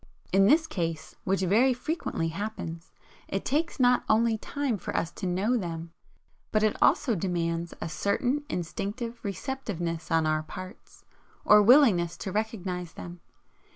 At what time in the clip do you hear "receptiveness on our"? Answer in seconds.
9.23-10.41